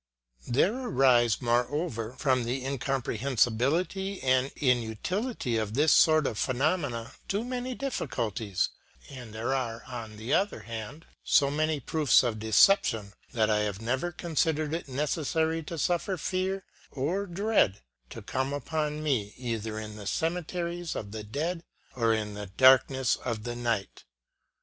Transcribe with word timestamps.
There 0.47 0.73
arise, 0.87 1.43
more 1.43 1.67
over, 1.69 2.13
from 2.13 2.43
the 2.43 2.65
incomprehensibility 2.65 4.19
and 4.23 4.51
inutility 4.55 5.57
of 5.57 5.75
this 5.75 5.93
sort 5.93 6.25
of 6.25 6.39
phenomena, 6.39 7.11
too 7.27 7.43
many 7.43 7.75
difficulties; 7.75 8.69
and 9.11 9.31
there 9.31 9.53
are, 9.53 9.83
on 9.85 10.17
the 10.17 10.33
other 10.33 10.61
hand, 10.61 11.05
so 11.23 11.51
many 11.51 11.79
proofs 11.79 12.23
of 12.23 12.39
deception, 12.39 13.13
that 13.33 13.51
I 13.51 13.59
have 13.59 13.79
never 13.79 14.11
considered 14.11 14.73
it 14.73 14.87
necessary 14.87 15.61
to 15.65 15.77
suffer 15.77 16.17
fear 16.17 16.65
or 16.89 17.27
dread 17.27 17.81
to 18.09 18.23
come 18.23 18.53
upon 18.53 19.03
me, 19.03 19.35
either 19.37 19.77
in 19.77 19.97
the 19.97 20.07
cemeteries 20.07 20.95
of 20.95 21.11
the 21.11 21.21
dead 21.23 21.63
or 21.95 22.11
in 22.11 22.33
the 22.33 22.47
darkness 22.47 23.17
of 23.17 23.43
the 23.43 23.55
night. 23.55 24.03